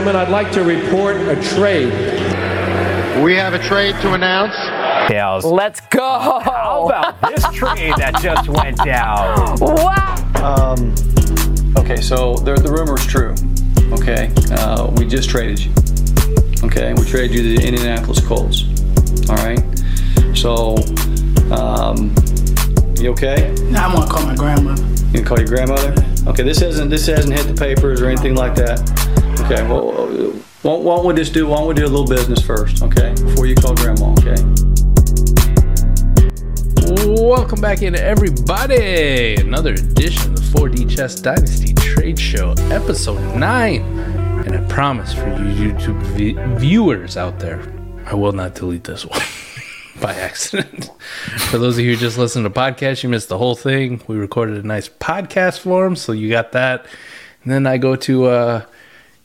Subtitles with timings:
[0.00, 1.92] gentlemen, I'd like to report a trade.
[3.22, 4.56] We have a trade to announce.
[5.10, 5.44] Dales.
[5.44, 6.18] Let's go.
[6.18, 9.58] How about this trade that just went down?
[9.60, 10.74] Wow.
[11.76, 13.34] Okay, so the, the rumor's true.
[13.92, 15.70] Okay, uh, we just traded you.
[16.64, 18.64] Okay, we traded you to the Indianapolis Colts.
[19.28, 19.60] All right.
[20.34, 20.76] So,
[21.52, 22.14] um,
[22.96, 23.54] you okay?
[23.70, 24.82] Now I want to call my grandmother.
[24.82, 25.92] You gonna call your grandmother.
[26.26, 29.09] Okay, this hasn't this hasn't hit the papers or anything like that.
[29.52, 29.90] Okay, well,
[30.62, 32.84] why, don't we just do why don't we do a little business first?
[32.84, 34.12] Okay, before you call grandma.
[34.12, 34.40] Okay.
[37.20, 39.34] Welcome back in, everybody.
[39.34, 43.80] Another edition of the 4D Chess Dynasty Trade Show, episode 9.
[44.46, 47.60] And I promise for you YouTube vi- viewers out there,
[48.06, 49.20] I will not delete this one
[50.00, 50.92] by accident.
[51.50, 54.00] for those of you who just listen to podcasts, you missed the whole thing.
[54.06, 56.86] We recorded a nice podcast for them, so you got that.
[57.42, 58.64] And then I go to uh,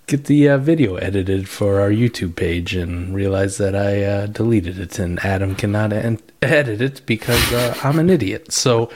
[0.07, 4.79] get the uh, video edited for our YouTube page and realize that I uh, deleted
[4.79, 8.51] it and Adam cannot en- edit it because uh, I'm an idiot.
[8.51, 8.91] So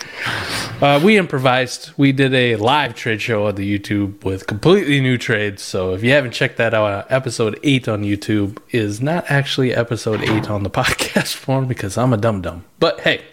[0.81, 1.91] uh, we improvised.
[1.97, 5.63] We did a live trade show on the YouTube with completely new trades.
[5.63, 9.73] So if you haven't checked that out, uh, episode eight on YouTube is not actually
[9.73, 12.65] episode eight on the podcast form because I'm a dum dum.
[12.80, 13.23] But hey,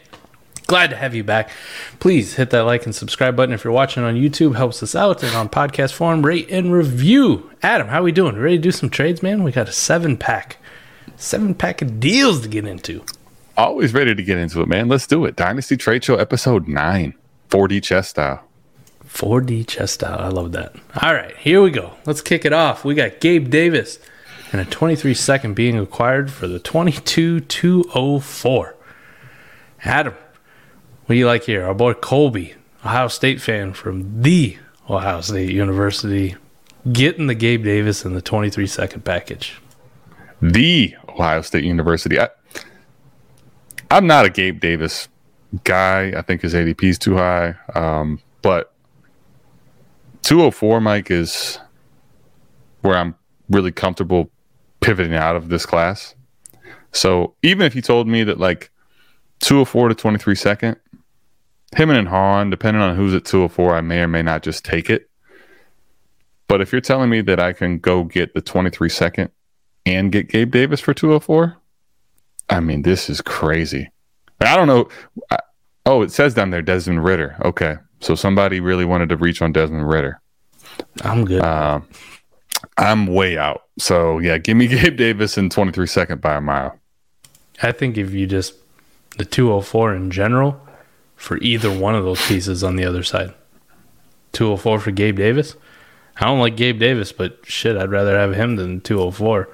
[0.66, 1.50] glad to have you back.
[2.00, 4.56] Please hit that like and subscribe button if you're watching on YouTube.
[4.56, 5.22] Helps us out.
[5.22, 7.50] And on podcast form, rate and review.
[7.62, 8.36] Adam, how are we doing?
[8.36, 9.42] Ready to do some trades, man?
[9.42, 10.58] We got a seven pack,
[11.16, 13.04] seven pack of deals to get into.
[13.56, 14.88] Always ready to get into it, man.
[14.88, 15.36] Let's do it.
[15.36, 17.14] Dynasty Trade Show episode nine,
[17.48, 18.42] 4D chess style.
[19.06, 20.18] 4D chess style.
[20.18, 20.74] I love that.
[21.00, 21.92] All right, here we go.
[22.04, 22.84] Let's kick it off.
[22.84, 23.98] We got Gabe Davis
[24.52, 28.76] and a 23 second being acquired for the 22 204.
[29.84, 30.14] Adam,
[31.06, 31.64] what do you like here?
[31.64, 32.54] Our boy Colby,
[32.84, 34.58] Ohio State fan from the
[34.90, 36.34] Ohio State University,
[36.92, 39.60] getting the Gabe Davis in the 23 second package.
[40.42, 42.18] The Ohio State University.
[42.18, 42.28] I,
[43.88, 45.06] I'm not a Gabe Davis
[45.62, 46.12] guy.
[46.16, 47.54] I think his ADP is too high.
[47.76, 48.72] Um, but
[50.22, 51.60] 204, Mike, is
[52.80, 53.14] where I'm
[53.48, 54.28] really comfortable
[54.80, 56.16] pivoting out of this class.
[56.90, 58.72] So even if you told me that like
[59.40, 60.76] 204 to 23 second,
[61.74, 64.88] him and Han, depending on who's at 204, I may or may not just take
[64.88, 65.10] it.
[66.48, 69.30] But if you're telling me that I can go get the 23 second
[69.84, 71.56] and get Gabe Davis for 204,
[72.48, 73.90] I mean, this is crazy.
[74.40, 74.88] I don't know.
[75.30, 75.38] I,
[75.86, 77.36] oh, it says down there Desmond Ridder.
[77.44, 77.76] Okay.
[78.00, 80.20] So somebody really wanted to reach on Desmond Ridder.
[81.02, 81.42] I'm good.
[81.42, 81.88] Um,
[82.76, 83.62] I'm way out.
[83.78, 86.78] So yeah, give me Gabe Davis in 23 second by a mile.
[87.62, 88.54] I think if you just
[89.16, 90.60] the 204 in general
[91.16, 93.32] for either one of those pieces on the other side.
[94.32, 95.56] 204 for Gabe Davis.
[96.18, 99.48] I don't like Gabe Davis, but shit, I'd rather have him than 204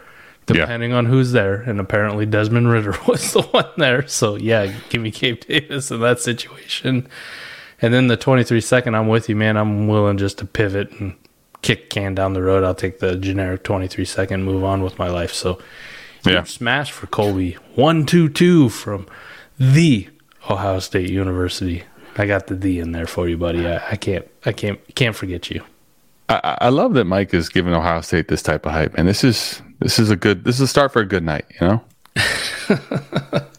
[0.44, 1.54] depending on who's there.
[1.62, 4.06] And apparently Desmond Ridder was the one there.
[4.08, 7.08] So yeah, give me Gabe Davis in that situation.
[7.80, 9.56] And then the 23 second, I'm with you, man.
[9.56, 11.14] I'm willing just to pivot and
[11.62, 12.64] kick can down the road.
[12.64, 15.32] I'll take the generic 23 second, move on with my life.
[15.32, 15.60] So
[16.26, 16.42] Yeah.
[16.42, 17.52] smash for Colby.
[17.76, 19.06] One two two from
[19.58, 20.08] the
[20.48, 21.84] Ohio State University.
[22.16, 23.66] I got the D in there for you, buddy.
[23.66, 25.62] I, I can't I can't can't forget you.
[26.28, 29.08] I, I I love that Mike is giving Ohio State this type of hype, and
[29.08, 31.46] this is this is a good this is a start for a good night.
[31.60, 31.84] You know,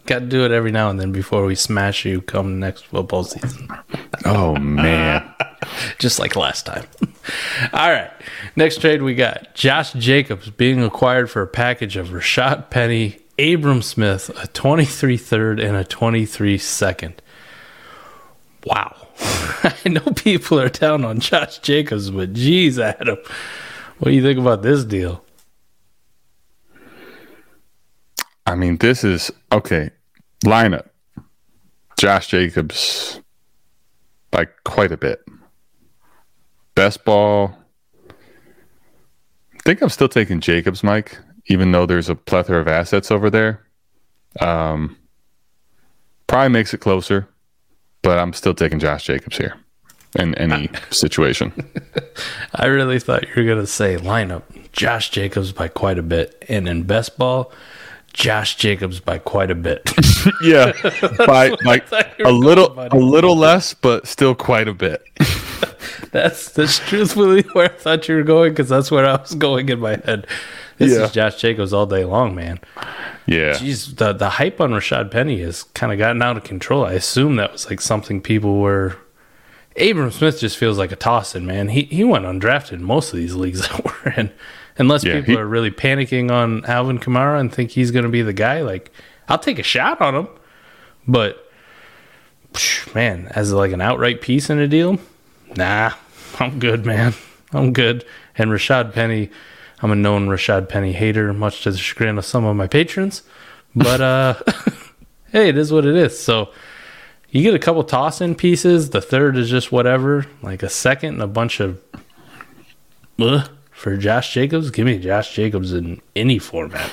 [0.06, 3.24] Got to do it every now and then before we smash you come next football
[3.24, 3.68] season.
[4.24, 5.28] oh man,
[5.98, 6.84] just like last time.
[7.72, 8.10] All right.
[8.54, 13.82] Next trade we got Josh Jacobs being acquired for a package of Rashad Penny, Abram
[13.82, 17.20] Smith, a 23 third, and a 23 second.
[18.64, 19.08] Wow.
[19.18, 23.18] I know people are down on Josh Jacobs, but geez, Adam,
[23.98, 25.24] what do you think about this deal?
[28.46, 29.90] I mean this is okay.
[30.44, 30.88] Lineup:
[31.98, 33.20] Josh Jacobs
[34.30, 35.24] by quite a bit.
[36.74, 37.56] Best ball.
[38.10, 43.30] I think I'm still taking Jacobs, Mike, even though there's a plethora of assets over
[43.30, 43.64] there.
[44.40, 44.96] Um,
[46.26, 47.28] probably makes it closer,
[48.02, 49.54] but I'm still taking Josh Jacobs here
[50.16, 51.52] in any situation.
[52.54, 54.42] I really thought you were going to say lineup
[54.72, 56.44] Josh Jacobs by quite a bit.
[56.48, 57.52] And in best ball,
[58.12, 59.90] Josh Jacobs by quite a bit.
[60.42, 60.72] yeah,
[61.26, 61.84] by like
[62.24, 65.02] a little, a little less, but still quite a bit.
[66.12, 69.68] That's that's truthfully where I thought you were going because that's where I was going
[69.68, 70.28] in my head.
[70.78, 71.04] This Yeah.
[71.04, 72.58] is Josh Jacobs all day long, man.
[73.26, 76.84] Yeah, Jeez, the the hype on Rashad Penny has kind of gotten out of control.
[76.84, 78.96] I assume that was like something people were.
[79.80, 81.68] Abram Smith just feels like a toss in, man.
[81.68, 84.30] He he went undrafted in most of these leagues that we're in,
[84.78, 88.08] Unless Yeah, people he- are really panicking on Alvin Kamara and think he's going to
[88.10, 88.90] be the guy, like
[89.28, 90.28] I'll take a shot on him.
[91.08, 91.40] But
[92.94, 94.98] man, as like an outright piece in a deal,
[95.56, 95.92] nah,
[96.38, 97.14] I'm good, man.
[97.52, 98.04] I'm good.
[98.36, 99.30] And Rashad Penny,
[99.84, 103.22] I'm a known Rashad Penny hater, much to the chagrin of some of my patrons.
[103.76, 104.34] But uh,
[105.30, 106.18] hey, it is what it is.
[106.18, 106.50] So
[107.28, 108.88] you get a couple toss in pieces.
[108.90, 111.78] The third is just whatever, like a second and a bunch of
[113.20, 114.70] Ugh, for Josh Jacobs.
[114.70, 116.90] Give me Josh Jacobs in any format,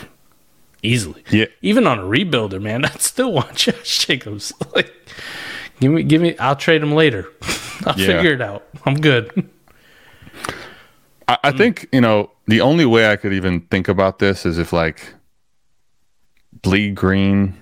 [0.83, 1.23] easily.
[1.31, 1.45] Yeah.
[1.61, 4.51] even on a rebuilder, man, I'd still want Josh Jacobs.
[4.75, 4.91] Like,
[5.79, 6.37] give me, give me.
[6.39, 7.27] I'll trade him later.
[7.85, 8.07] I'll Yeah.
[8.07, 8.65] figure it out.
[8.85, 9.49] I'm good.
[11.31, 11.57] I, I hmm.
[11.57, 15.13] think you know the only way I could even think about this is if like
[16.61, 17.57] Bleed Green.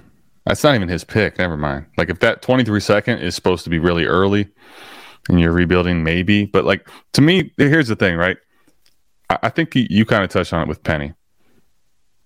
[0.46, 1.38] That's not even his pick.
[1.38, 1.86] Never mind.
[1.96, 4.48] Like if that 23 second is supposed to be really early,
[5.30, 6.46] and you're rebuilding, maybe.
[6.46, 8.38] But like to me, here's the thing, right?
[9.30, 11.14] I, I think you, you kind of touched on it with Penny.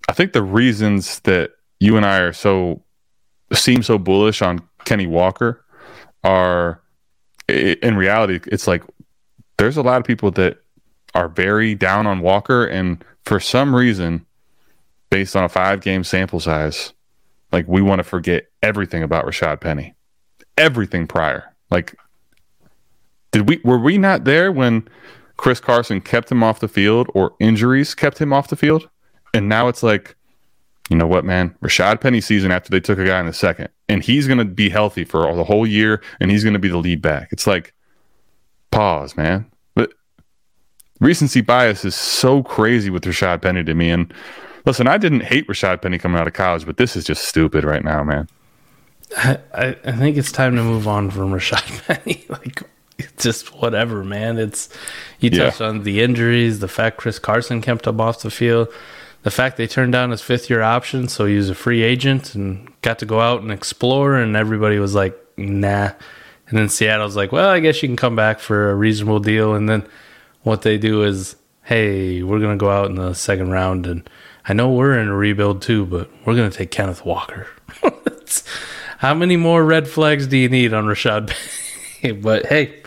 [0.08, 1.52] I think the reasons that
[1.82, 2.82] you and I are so
[3.52, 5.66] seem so bullish on Kenny Walker
[6.24, 6.82] are
[7.50, 8.84] in reality it's like
[9.58, 10.63] there's a lot of people that
[11.14, 14.26] are very down on Walker and for some reason
[15.10, 16.94] based on a 5 game sample size
[17.52, 19.94] like we want to forget everything about Rashad Penny
[20.58, 21.96] everything prior like
[23.32, 24.88] did we were we not there when
[25.38, 28.90] Chris Carson kept him off the field or injuries kept him off the field
[29.34, 30.16] and now it's like
[30.90, 31.56] you know what, man?
[31.62, 34.46] Rashad Penny season after they took a guy in the second, and he's going to
[34.46, 37.30] be healthy for the whole year, and he's going to be the lead back.
[37.32, 37.74] It's like,
[38.72, 39.50] pause, man.
[41.00, 43.90] Recency bias is so crazy with Rashad Penny to me.
[43.90, 44.14] And
[44.66, 47.64] listen, I didn't hate Rashad Penny coming out of college, but this is just stupid
[47.64, 48.28] right now, man.
[49.18, 52.26] I, I think it's time to move on from Rashad Penny.
[52.30, 52.62] like,
[53.18, 54.38] just whatever, man.
[54.38, 54.70] It's
[55.20, 55.46] you Yeah.
[55.46, 58.70] touched on the injuries, the fact Chris Carson kept him off the field,
[59.24, 62.34] the fact they turned down his fifth year option, so he was a free agent
[62.36, 65.92] and got to go out and explore, and everybody was like, nah.
[66.48, 69.54] And then Seattle's like, well, I guess you can come back for a reasonable deal.
[69.56, 69.86] And then
[70.44, 74.10] what they do is, hey, we're gonna go out in the second round, and
[74.46, 77.48] I know we're in a rebuild too, but we're gonna take Kenneth Walker.
[79.00, 81.34] How many more red flags do you need on Rashad
[82.02, 82.14] Penny?
[82.22, 82.84] but hey,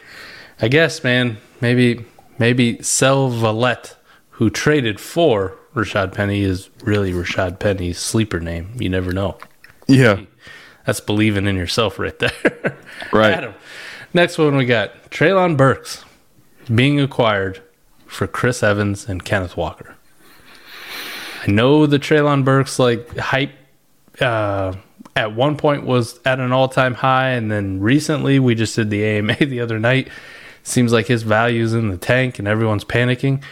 [0.61, 2.05] I guess, man, maybe
[2.39, 3.97] maybe Sel Valette,
[4.31, 8.73] who traded for Rashad Penny, is really Rashad Penny's sleeper name.
[8.79, 9.37] You never know.
[9.87, 10.21] Yeah.
[10.87, 12.77] That's believing in yourself right there.
[13.13, 13.35] Right.
[13.35, 13.55] Adam.
[14.15, 16.03] Next one we got Treylon Burks
[16.75, 17.63] being acquired
[18.07, 19.97] for Chris Evans and Kenneth Walker.
[21.47, 23.53] I know the Treylon Burks like hype
[24.21, 24.75] uh,
[25.15, 28.91] at one point was at an all time high, and then recently we just did
[28.91, 30.09] the AMA the other night.
[30.63, 33.43] Seems like his value's in the tank and everyone's panicking.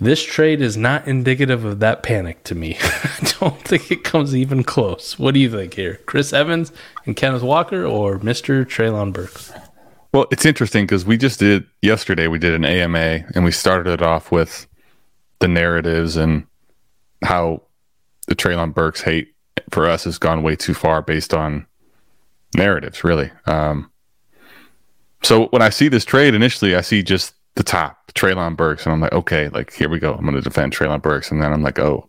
[0.00, 2.78] This trade is not indicative of that panic to me.
[2.82, 5.18] I don't think it comes even close.
[5.18, 6.00] What do you think here?
[6.06, 6.72] Chris Evans
[7.04, 8.64] and Kenneth Walker or Mr.
[8.64, 9.52] Treylon Burks?
[10.12, 12.26] Well, it's interesting because we just did yesterday.
[12.26, 14.66] We did an AMA, and we started it off with
[15.38, 16.46] the narratives and
[17.22, 17.62] how
[18.26, 19.34] the Treylon Burks hate
[19.70, 21.66] for us has gone way too far based on
[22.56, 23.04] narratives.
[23.04, 23.30] Really.
[23.46, 23.90] Um,
[25.22, 28.92] so when I see this trade initially, I see just the top Treylon Burks, and
[28.92, 30.14] I'm like, okay, like here we go.
[30.14, 32.08] I'm going to defend Treylon Burks, and then I'm like, oh,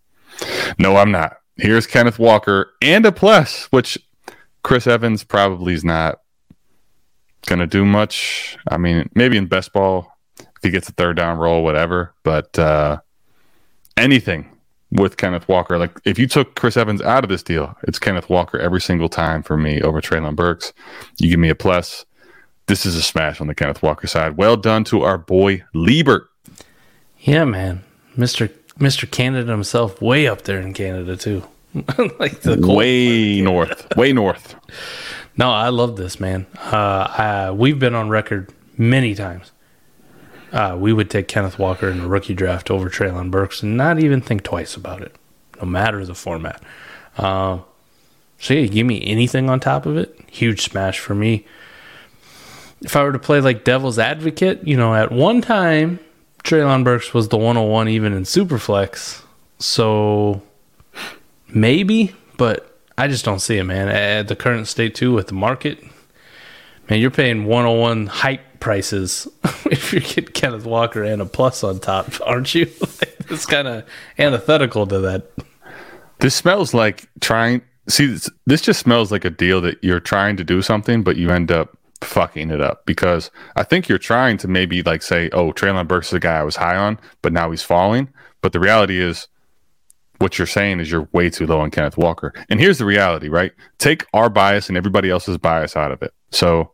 [0.80, 1.38] no, I'm not.
[1.58, 3.98] Here's Kenneth Walker and a plus, which
[4.64, 6.21] Chris Evans probably is not
[7.48, 8.58] gonna do much.
[8.70, 12.14] I mean, maybe in best ball if he gets a third down role, whatever.
[12.24, 13.00] But uh,
[13.98, 14.48] anything
[14.92, 18.30] with Kenneth Walker, like if you took Chris Evans out of this deal, it's Kenneth
[18.30, 20.74] Walker every single time for me over Treylon Burks.
[21.18, 22.06] You give me a plus.
[22.68, 24.38] This is a smash on the Kenneth Walker side.
[24.38, 26.28] Well done to our boy Liebert.
[27.20, 27.84] Yeah, man.
[28.16, 28.50] Mr.
[28.80, 29.10] Mr.
[29.10, 31.44] Canada himself, way up there in Canada too.
[32.20, 34.56] like the Way north, way north.
[35.38, 36.46] No, I love this man.
[36.58, 39.52] Uh, I, we've been on record many times.
[40.52, 44.00] Uh, we would take Kenneth Walker in the rookie draft over Treylon Burks and not
[44.00, 45.16] even think twice about it,
[45.62, 46.62] no matter the format.
[47.18, 47.60] Uh,
[48.38, 51.46] so yeah, give me anything on top of it, huge smash for me.
[52.82, 56.00] If I were to play like devil's advocate, you know, at one time
[56.44, 59.22] Treylon Burks was the 101 even in Superflex,
[59.60, 60.42] so
[61.48, 63.90] maybe, but I just don't see it, man.
[63.90, 65.84] At the current state too, with the market,
[66.90, 69.28] man, you're paying 101 hype prices
[69.66, 72.64] if you get Kenneth Walker and a plus on top, aren't you?
[73.30, 73.86] it's kind of
[74.18, 75.32] antithetical to that.
[76.20, 77.62] This smells like trying.
[77.90, 81.18] See, this, this just smells like a deal that you're trying to do something, but
[81.18, 85.30] you end up fucking it up because I think you're trying to maybe like say,
[85.32, 88.10] oh, Treylon Burks is a guy I was high on, but now he's falling.
[88.42, 89.28] But the reality is,
[90.22, 92.34] what you're saying is you're way too low on Kenneth Walker.
[92.50, 93.52] And here's the reality, right?
[93.80, 96.14] Take our bias and everybody else's bias out of it.
[96.30, 96.72] So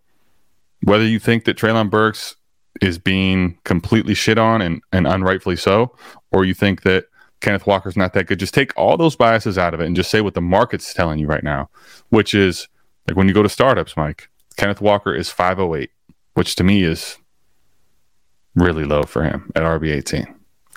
[0.84, 2.36] whether you think that Treylon Burks
[2.82, 5.96] is being completely shit on and, and unrightfully so,
[6.32, 7.06] or you think that
[7.40, 10.12] Kenneth Walker's not that good, just take all those biases out of it and just
[10.12, 11.70] say what the market's telling you right now,
[12.10, 12.68] which is
[13.08, 15.92] like when you go to startups, Mike, Kenneth Walker is 508,
[16.34, 17.18] which to me is
[18.56, 20.28] really low for him at RB18.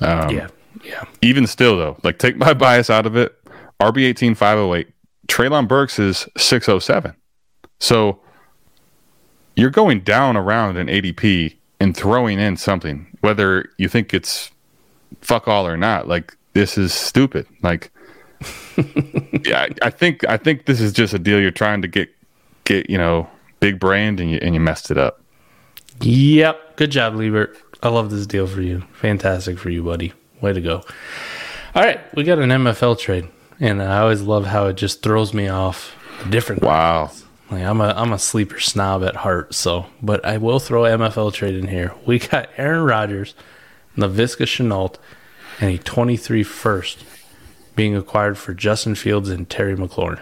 [0.02, 0.48] Um, yeah,
[0.84, 1.04] yeah.
[1.22, 3.36] Even still, though, like take my bias out of it.
[3.80, 4.88] RB18 508.
[5.26, 7.14] Treylon Burks is 607.
[7.78, 8.20] So
[9.56, 14.50] you're going down around an ADP and throwing in something, whether you think it's
[15.22, 16.08] fuck all or not.
[16.08, 17.46] Like this is stupid.
[17.62, 17.90] Like,
[18.76, 22.10] yeah, I, I think I think this is just a deal you're trying to get
[22.64, 23.28] get you know
[23.60, 25.22] big brand and you and you messed it up.
[26.00, 26.76] Yep.
[26.76, 27.56] Good job, Liebert.
[27.82, 28.82] I love this deal for you.
[28.92, 30.12] Fantastic for you, buddy.
[30.40, 30.84] Way to go.
[31.74, 33.28] All right, we got an MFL trade,
[33.60, 35.96] and I always love how it just throws me off.
[36.28, 36.62] Different.
[36.62, 37.12] Wow.
[37.50, 41.32] Like I'm a I'm a sleeper snob at heart, so but I will throw MFL
[41.32, 41.94] trade in here.
[42.06, 43.34] We got Aaron Rodgers,
[43.96, 44.96] Laviska Shenault,
[45.60, 47.04] and a 23 first
[47.74, 50.20] being acquired for Justin Fields and Terry McLaurin.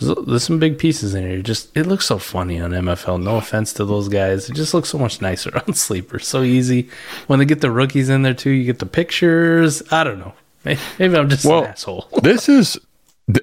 [0.00, 1.42] There's, some big pieces in here.
[1.42, 3.22] Just it looks so funny on MFL.
[3.22, 6.18] No offense to those guys, it just looks so much nicer on Sleeper.
[6.18, 6.88] So easy
[7.26, 8.50] when they get the rookies in there too.
[8.50, 9.82] You get the pictures.
[9.92, 10.34] I don't know.
[10.64, 12.08] Maybe, maybe I'm just Well, an asshole.
[12.22, 12.78] this is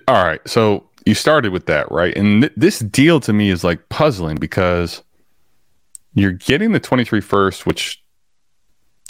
[0.07, 0.41] all right.
[0.47, 2.15] So you started with that, right?
[2.15, 5.03] And th- this deal to me is like puzzling because
[6.13, 8.03] you're getting the 23 first, which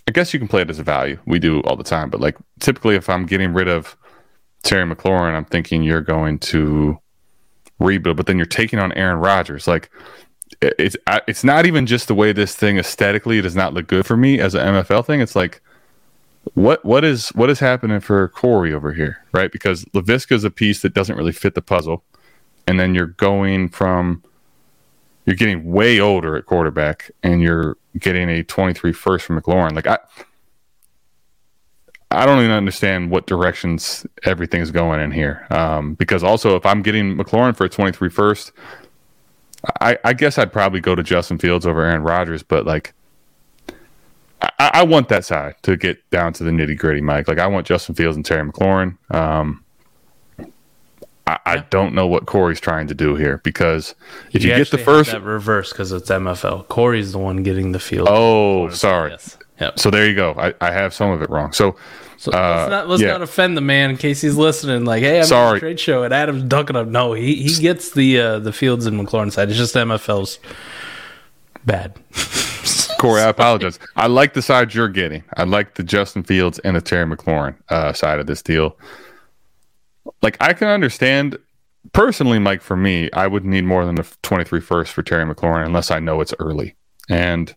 [0.08, 1.20] I guess you can play it as a value.
[1.26, 3.98] We do all the time, but like typically, if I'm getting rid of
[4.64, 7.00] Terry McLaurin, I'm thinking you're going to
[7.82, 9.68] rebuild, but then you're taking on Aaron Rodgers.
[9.68, 9.90] Like
[10.62, 10.96] it's
[11.28, 14.40] it's not even just the way this thing aesthetically does not look good for me
[14.40, 15.22] as an MFL thing.
[15.22, 15.62] It's like
[16.54, 19.52] what what is what is happening for Corey over here, right?
[19.52, 22.04] Because Laviska is a piece that doesn't really fit the puzzle,
[22.68, 24.24] and then you're going from
[25.26, 29.76] you're getting way older at quarterback, and you're getting a 23 first from McLaurin.
[29.76, 30.00] Like I,
[32.12, 35.48] I don't even understand what directions everything's going in here.
[35.50, 38.52] Um, because also, if I'm getting McLaurin for a 23 first,
[39.80, 42.94] I, I guess I'd probably go to Justin Fields over Aaron Rodgers, but like.
[44.44, 47.28] I, I want that side to get down to the nitty gritty, Mike.
[47.28, 48.98] Like I want Justin Fields and Terry McLaurin.
[49.14, 49.64] Um,
[51.28, 53.96] I, I don't know what Corey's trying to do here because
[54.34, 56.68] if you, get the first, that reverse because it's MFL.
[56.68, 58.08] Corey's the one getting the field.
[58.10, 59.12] oh, sorry.
[59.12, 59.38] Yes.
[59.62, 59.80] Yep.
[59.80, 60.34] So there you go.
[60.38, 61.54] I, I have some of it wrong.
[61.54, 61.76] So
[62.18, 63.12] So Uh, let's not let's yeah.
[63.14, 64.84] not offend the man in case he's listening.
[64.86, 65.58] Like, hey, I'm at Sorry.
[65.58, 66.88] a trade show and Adam's dunking up.
[66.88, 69.50] No, he he gets the uh, the Fields and McLaurin side.
[69.50, 70.40] It's just the MFL's
[71.66, 71.96] bad.
[73.00, 73.80] Corey, I apologize.
[73.96, 75.24] I like the side you're getting.
[75.36, 78.78] I like the Justin Fields and the Terry McLaurin uh, side of this deal.
[80.22, 81.38] Like I can understand
[81.94, 82.62] personally, Mike.
[82.62, 86.00] For me, I would need more than a 23 first for Terry McLaurin unless I
[86.00, 86.76] know it's early.
[87.10, 87.56] And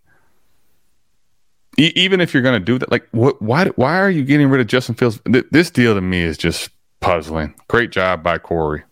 [1.79, 3.41] e- even if you're going to do that, like what?
[3.41, 3.67] Why?
[3.77, 5.21] Why are you getting rid of Justin Fields?
[5.31, 7.55] Th- this deal to me is just puzzling.
[7.69, 8.83] Great job by Corey.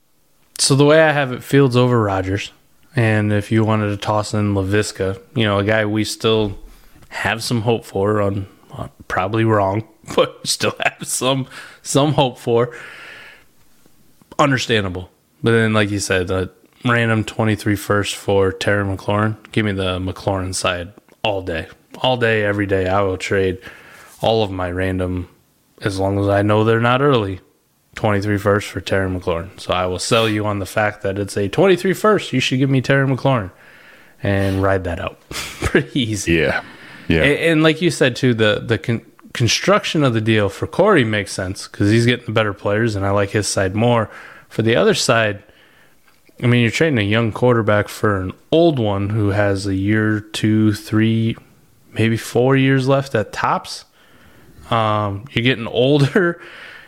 [0.58, 2.52] So the way I have it, Fields over Rodgers,
[2.94, 6.58] and if you wanted to toss in Laviska, you know, a guy we still
[7.08, 11.46] have some hope for, on uh, probably wrong, but still have some
[11.82, 12.76] some hope for.
[14.38, 15.10] Understandable,
[15.42, 16.50] but then like you said, the
[16.84, 19.36] random 23 first for Terry McLaurin.
[19.52, 22.88] Give me the McLaurin side all day, all day, every day.
[22.88, 23.58] I will trade
[24.20, 25.28] all of my random
[25.80, 27.40] as long as I know they're not early.
[27.94, 29.58] 23 first for Terry McLaurin.
[29.60, 32.32] So I will sell you on the fact that it's a 23 first.
[32.32, 33.50] You should give me Terry McLaurin
[34.22, 35.20] and ride that out.
[35.30, 36.34] Pretty easy.
[36.34, 36.64] Yeah,
[37.08, 37.22] yeah.
[37.22, 41.04] And, and like you said too, the the con- construction of the deal for Corey
[41.04, 44.10] makes sense because he's getting the better players, and I like his side more.
[44.48, 45.42] For the other side,
[46.42, 50.20] I mean, you're trading a young quarterback for an old one who has a year,
[50.20, 51.36] two, three,
[51.92, 53.84] maybe four years left at tops.
[54.70, 56.40] Um, you're getting older.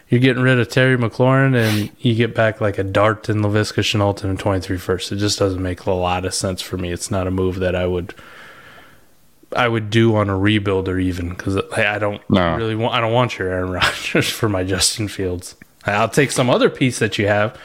[0.08, 3.80] You're getting rid of Terry McLaurin, and you get back like a Dart and Laviska
[3.82, 5.10] Shenault and 23 first.
[5.12, 6.92] It just doesn't make a lot of sense for me.
[6.92, 8.14] It's not a move that I would
[9.56, 12.56] I would do on a rebuild or even because I don't No.
[12.56, 15.54] really want I don't want your Aaron Rodgers for my Justin Fields.
[15.86, 17.56] I'll take some other piece that you have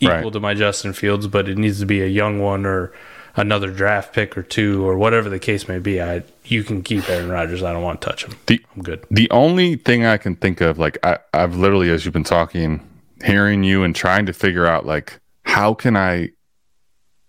[0.00, 0.32] equal Right.
[0.32, 2.92] to my Justin Fields, but it needs to be a young one or
[3.36, 6.00] another draft pick or two or whatever the case may be.
[6.00, 7.62] I you can keep Aaron Rodgers.
[7.62, 8.34] I don't want to touch him.
[8.46, 9.04] The, I'm good.
[9.10, 12.80] The only thing I can think of, like I, I've literally, as you've been talking,
[13.24, 16.30] hearing you and trying to figure out, like, how can I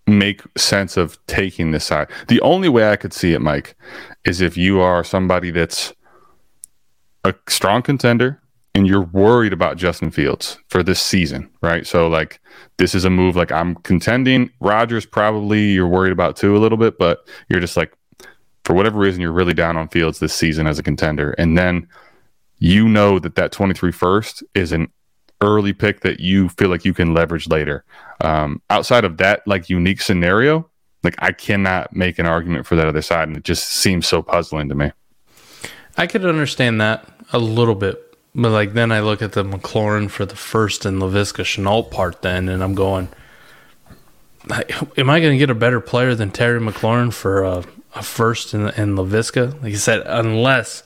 [0.08, 2.08] make sense of taking this side.
[2.28, 3.76] The only way I could see it, Mike,
[4.24, 5.92] is if you are somebody that's
[7.24, 8.40] a strong contender
[8.78, 11.86] and you're worried about Justin Fields for this season, right?
[11.86, 12.40] So like
[12.78, 14.50] this is a move like I'm contending.
[14.60, 17.92] Rodgers probably you're worried about too a little bit, but you're just like
[18.64, 21.32] for whatever reason you're really down on Fields this season as a contender.
[21.32, 21.88] And then
[22.58, 24.90] you know that that 23 first is an
[25.40, 27.84] early pick that you feel like you can leverage later.
[28.20, 30.68] Um, outside of that like unique scenario,
[31.02, 34.22] like I cannot make an argument for that other side, and it just seems so
[34.22, 34.92] puzzling to me.
[35.96, 38.07] I could understand that a little bit,
[38.38, 42.22] but like then I look at the McLaurin for the first and Laviska Shenault part,
[42.22, 43.08] then, and I'm going,
[44.50, 47.64] am I going to get a better player than Terry McLaurin for a,
[47.94, 49.60] a first in, in Laviska?
[49.62, 50.82] Like you said, unless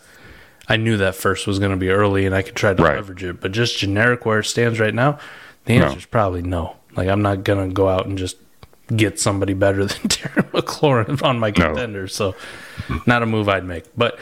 [0.69, 2.97] I knew that first was going to be early and I could try to Right.
[2.97, 5.19] leverage it, but just generic where it stands right now,
[5.67, 6.77] the answer is probably no.
[6.97, 8.37] Like I'm not going to go out and just
[8.95, 12.09] get somebody better than Terry McLaurin on my contender.
[12.09, 12.35] So
[13.07, 13.85] not a move I'd make.
[13.97, 14.19] But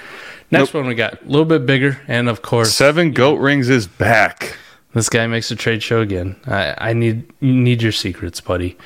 [0.50, 3.86] next one we got a little bit bigger, and of course Seven goat rings is
[3.86, 4.56] back.
[4.94, 6.36] this guy makes a trade show again.
[6.46, 8.76] I, I need need your secrets, buddy.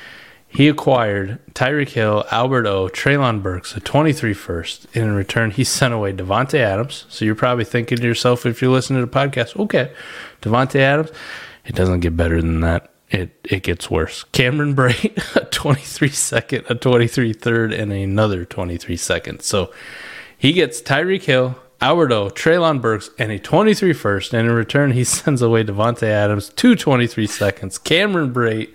[0.47, 4.87] He acquired Tyreek Hill, Albert O, Treylon Burks, a 23 first.
[4.95, 7.05] And In return, he sent away Davante Adams.
[7.09, 9.91] So you're probably thinking to yourself, if you're listening to the podcast, okay,
[10.41, 11.11] Davante Adams.
[11.65, 12.89] It doesn't get better than that.
[13.09, 14.23] It it gets worse.
[14.31, 19.41] Cameron Brate, a 23 second, a 23 third, and another 23 second.
[19.41, 19.73] So
[20.45, 24.31] he gets Tyreek Hill, Alberto, Treylon Burks, and a 23 first.
[24.31, 28.71] And in return, he sends away Davante Adams, two 23 seconds, Cameron Brate,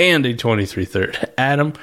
[0.00, 1.32] and a 23 third.
[1.38, 1.74] Adam,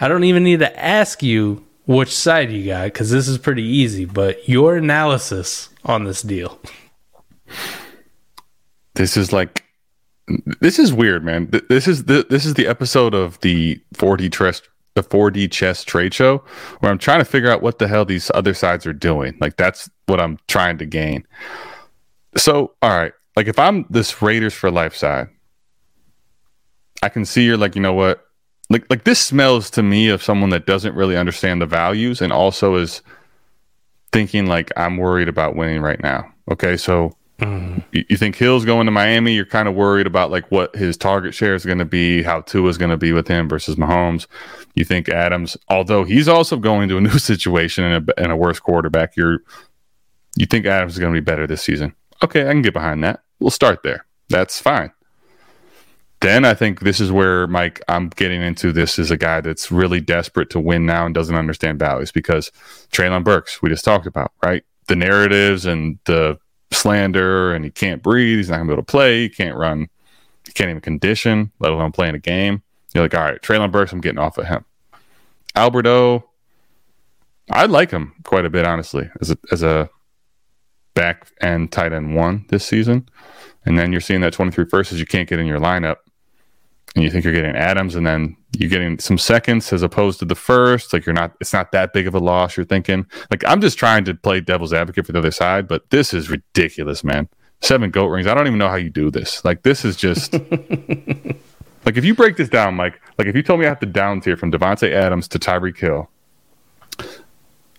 [0.00, 3.62] I don't even need to ask you which side you got because this is pretty
[3.62, 6.58] easy, but your analysis on this deal.
[8.94, 9.62] This is like
[10.60, 11.52] this is weird, man.
[11.68, 14.60] This is the this is the episode of the 4D chess
[14.96, 16.38] the 4D chess trade show
[16.80, 19.36] where I'm trying to figure out what the hell these other sides are doing.
[19.40, 21.24] Like that's what I'm trying to gain.
[22.36, 25.28] So, all right, like if I'm this Raiders for life side,
[27.02, 28.24] I can see you're like, you know what?
[28.70, 32.32] Like like this smells to me of someone that doesn't really understand the values and
[32.32, 33.02] also is
[34.12, 36.32] thinking like I'm worried about winning right now.
[36.50, 40.50] Okay, so you, you think Hill's going to Miami, you're kind of worried about like
[40.50, 43.28] what his target share is going to be, how Tua is going to be with
[43.28, 44.26] him versus Mahomes.
[44.74, 48.36] You think Adams, although he's also going to a new situation and a, and a
[48.36, 49.40] worse quarterback, you're
[50.36, 51.94] you think Adams is going to be better this season.
[52.22, 53.22] Okay, I can get behind that.
[53.40, 54.06] We'll start there.
[54.28, 54.92] That's fine.
[56.20, 59.70] Then I think this is where Mike, I'm getting into this as a guy that's
[59.70, 62.50] really desperate to win now and doesn't understand values because
[62.90, 64.64] Treylon Burks, we just talked about, right?
[64.88, 66.38] The narratives and the
[66.72, 68.38] slander, and he can't breathe.
[68.38, 69.22] He's not going to be able to play.
[69.22, 69.88] He can't run.
[70.44, 72.62] He can't even condition, let alone play in a game.
[72.94, 74.64] You're like, all right, Treylon Burks, I'm getting off of him.
[75.54, 76.30] Albert O,
[77.50, 79.90] I like him quite a bit, honestly, as a, as a
[80.94, 83.08] back end tight end one this season.
[83.64, 85.96] And then you're seeing that 23 verses you can't get in your lineup.
[86.96, 90.24] And you think you're getting Adams, and then you're getting some seconds as opposed to
[90.24, 90.94] the first.
[90.94, 92.56] Like you're not, it's not that big of a loss.
[92.56, 95.90] You're thinking, like, I'm just trying to play devil's advocate for the other side, but
[95.90, 97.28] this is ridiculous, man.
[97.60, 98.26] Seven goat rings.
[98.26, 99.44] I don't even know how you do this.
[99.44, 103.60] Like, this is just, like, if you break this down, Mike, like, if you told
[103.60, 106.08] me I have to down tier from Davante Adams to Tyreek Hill,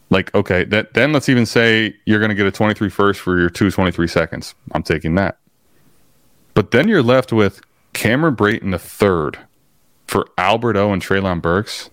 [0.10, 3.38] like, okay, that then let's even say you're going to get a 23 first for
[3.40, 4.56] your two 23 seconds.
[4.74, 5.40] I'm taking that.
[6.54, 7.62] But then you're left with
[7.98, 9.40] Cameron Brayton the third
[10.06, 11.90] for Albert O and Treylon Burks.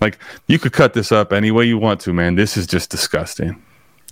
[0.00, 2.34] Like you could cut this up any way you want to, man.
[2.34, 3.62] This is just disgusting.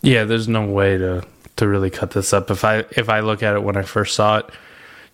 [0.02, 1.26] Yeah, there's no way to
[1.56, 2.48] to really cut this up.
[2.48, 4.50] If I if I look at it when I first saw it,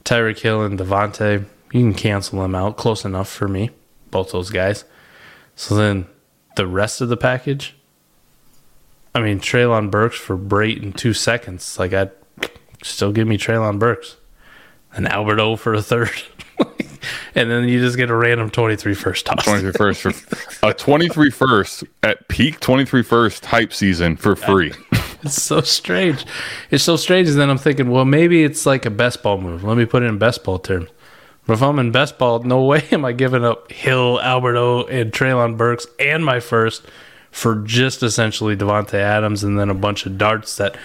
[0.04, 3.70] Tyreek Hill and Davante, you can cancel them out close enough for me,
[4.10, 4.84] both those guys.
[5.56, 6.06] So then
[6.56, 7.74] the rest of the package,
[9.14, 11.78] I mean Treylon Burks for Brayton two seconds.
[11.78, 12.10] Like I'd
[12.82, 14.16] still give me Treylon Burks.
[14.92, 16.10] And Albert O for a third.
[17.34, 19.44] and then you just get a random 23 first toss.
[19.44, 20.12] 23 first for
[20.68, 24.72] a 23 first at peak 23 first hype season for free.
[25.22, 26.24] It's so strange.
[26.70, 27.28] It's so strange.
[27.28, 29.62] And then I'm thinking, well, maybe it's like a best ball move.
[29.62, 30.88] Let me put it in best ball terms.
[31.46, 34.84] But if I'm in best ball, no way am I giving up Hill, Albert O,
[34.84, 36.86] and Treylon Burks and my first
[37.30, 40.76] for just essentially Davante Adams and then a bunch of darts that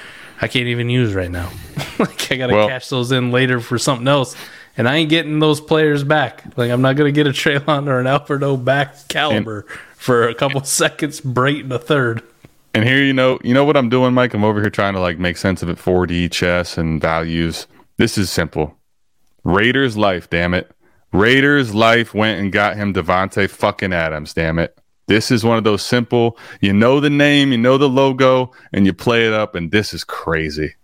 [0.41, 1.49] I can't even use right now.
[1.99, 4.35] like I gotta Well- cash those in later for something else.
[4.77, 6.43] And I ain't getting those players back.
[6.57, 10.35] Like I'm not gonna get a Treylon or an Albert O back caliber for a
[10.35, 12.21] couple seconds, Brayton a third.
[12.73, 14.33] And here you know, you know what I'm doing, Mike?
[14.33, 17.67] I'm over here trying to like make sense of it 4D chess and values.
[17.97, 18.77] This is simple.
[19.45, 20.69] Raiders life, damn it.
[21.13, 24.77] Raiders life went and got him Davante fucking Adams, damn it.
[25.07, 28.85] This is one of those simple, you know the name, you know the logo, and
[28.85, 30.75] you play it up, and this is crazy.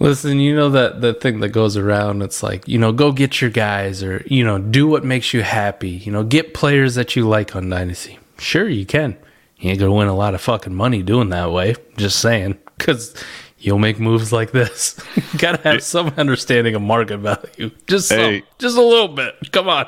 [0.00, 2.22] Listen, you know that the thing that goes around.
[2.22, 5.42] It's like you know, go get your guys, or you know, do what makes you
[5.42, 5.90] happy.
[5.90, 8.18] You know, get players that you like on Dynasty.
[8.38, 9.16] Sure, you can.
[9.58, 11.74] You ain't gonna win a lot of fucking money doing that way.
[11.96, 13.12] Just saying, because
[13.58, 14.98] you'll make moves like this.
[15.16, 17.72] you gotta have some understanding of market value.
[17.88, 18.42] Just some, Hey.
[18.58, 19.34] just a little bit.
[19.50, 19.86] Come on.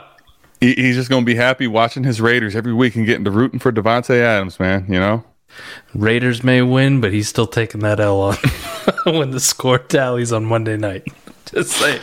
[0.60, 3.30] He, he's just going to be happy watching his Raiders every week and getting to
[3.30, 4.86] rooting for Davante Adams, man.
[4.88, 5.24] You know?
[5.94, 8.36] Raiders may win, but he's still taking that L on
[9.16, 11.06] when the score tallies on Monday night.
[11.46, 12.00] Just saying.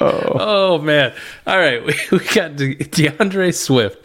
[0.00, 0.32] Oh.
[0.34, 1.12] oh, man.
[1.46, 1.82] All right.
[1.86, 4.04] We, we got De- D'Andre Swift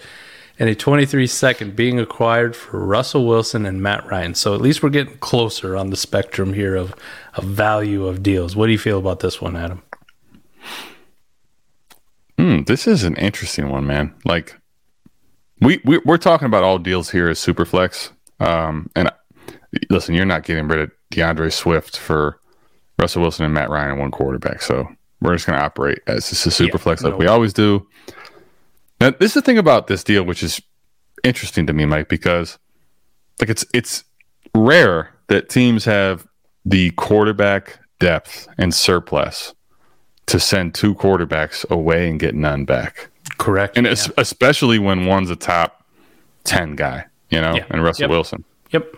[0.58, 4.36] and a 23 second being acquired for Russell Wilson and Matt Ryan.
[4.36, 6.94] So at least we're getting closer on the spectrum here of,
[7.36, 8.56] of value of deals.
[8.56, 9.82] What do you feel about this one, Adam?
[12.40, 14.16] Hmm, this is an interesting one, man.
[14.24, 14.58] Like,
[15.60, 18.12] we, we we're talking about all deals here as Superflex.
[18.40, 19.12] Um, and
[19.90, 22.40] listen, you're not getting rid of D'Andre Swift for
[22.98, 24.62] Russell Wilson and Matt Ryan and one quarterback.
[24.62, 24.88] So
[25.20, 27.18] we're just going to operate as this is Yeah, Superflex like no.
[27.18, 27.86] we always do.
[29.02, 30.62] Now, this is the thing about this deal, which is
[31.26, 32.58] interesting to me, Mike, because
[33.42, 34.06] like it's it's
[34.56, 36.26] rare that teams have
[36.64, 39.54] the quarterback depth and surplus
[40.30, 43.10] to send two quarterbacks away and get none back.
[43.38, 43.78] Correct.
[43.78, 45.84] And es- especially when one's a top
[46.44, 47.66] 10 guy, you know, Yeah.
[47.70, 48.10] and Russell Yep.
[48.10, 48.44] Wilson.
[48.72, 48.96] Yep.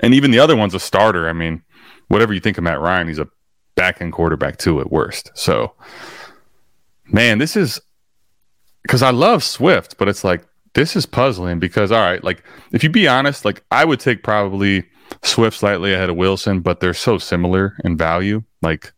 [0.00, 1.28] And even the other one's a starter.
[1.28, 1.62] I mean,
[2.08, 3.28] whatever you think of Matt Ryan, he's a
[3.74, 5.30] back end quarterback too at worst.
[5.34, 5.72] So,
[7.12, 7.80] man, this is
[8.82, 12.82] because I love Swift, but it's like, this is puzzling because, all right, like if
[12.84, 14.84] you be honest, like I would take probably
[15.22, 18.42] Swift slightly ahead of Wilson, but they're so similar in value.
[18.62, 18.92] Like,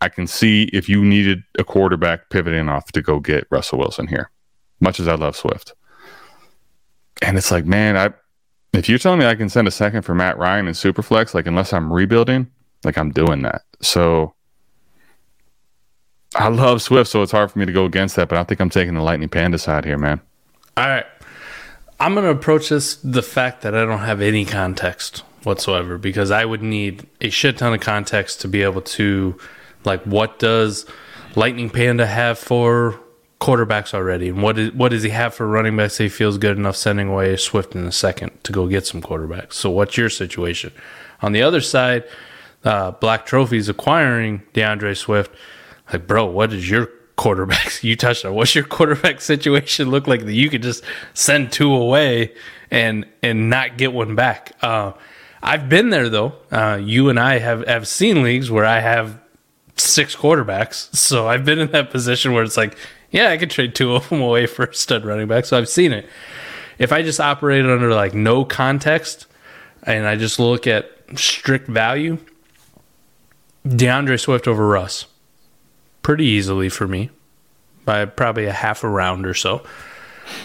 [0.00, 4.06] I can see if you needed a quarterback pivoting off to go get Russell Wilson
[4.06, 4.30] here,
[4.80, 5.74] much as I love Swift.
[7.22, 8.12] And it's like, man, I
[8.74, 11.46] if you're telling me I can send a second for Matt Ryan and Superflex, like
[11.46, 12.50] unless I'm rebuilding,
[12.82, 13.62] like I'm doing that.
[13.80, 14.34] So
[16.34, 18.60] I love Swift, so it's hard for me to go against that, but I think
[18.60, 20.20] I'm taking the Lightning Panda side here, man.
[20.76, 21.06] All right.
[22.00, 26.32] I'm going to approach this the fact that I don't have any context whatsoever because
[26.32, 29.38] I would need a shit ton of context to be able to,
[29.84, 30.86] like, what does
[31.36, 32.98] Lightning Panda have for
[33.40, 34.28] quarterbacks already?
[34.28, 36.76] And what, is, what does he have for running backs that he feels good enough
[36.76, 39.54] sending away Swift in a second to go get some quarterbacks?
[39.54, 40.72] So, what's your situation?
[41.22, 42.04] On the other side,
[42.64, 45.30] uh, Black Trophy's acquiring D'Andre Swift.
[45.92, 47.82] Like, bro, what is your quarterbacks?
[47.84, 51.72] You touched on what's your quarterback situation look like that you could just send two
[51.72, 52.34] away
[52.70, 54.52] and and not get one back?
[54.62, 54.92] Uh,
[55.42, 56.34] I've been there though.
[56.50, 59.20] Uh, you and I have have seen leagues where I have
[59.76, 62.76] six quarterbacks, so I've been in that position where it's like,
[63.10, 65.44] yeah, I could trade two of them away for a stud running back.
[65.44, 66.08] So I've seen it.
[66.78, 69.26] If I just operated under like no context
[69.84, 72.18] and I just look at strict value,
[73.66, 75.06] D'Andre Swift over Russ
[76.02, 77.10] pretty easily for me
[77.84, 79.64] by probably a half a round or so.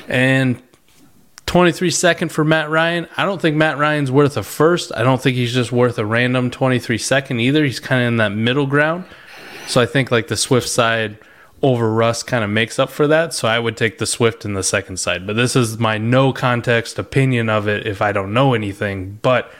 [0.08, 0.62] And
[1.50, 3.08] 23 second for Matt Ryan.
[3.18, 4.92] I don't think Matt Ryan's worth a first.
[4.96, 7.66] I don't think he's just worth a random 23 second either.
[7.66, 9.06] He's kind of in that middle ground.
[9.66, 11.18] So I think like the Swift side
[11.64, 13.34] over Russ kind of makes up for that.
[13.34, 15.26] So I would take the Swift in the second side.
[15.26, 19.52] But this is my no context opinion of it if I don't know anything, but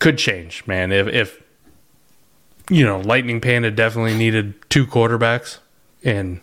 [0.00, 0.90] could change, man.
[0.90, 1.40] If if
[2.68, 5.58] you know, Lightning Panda definitely needed two quarterbacks
[6.02, 6.40] and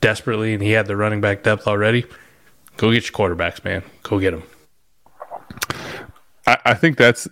[0.00, 2.06] desperately, and he had the running back depth already.
[2.76, 3.82] Go get your quarterbacks, man.
[4.02, 4.42] Go get them.
[6.46, 7.26] I, I think that's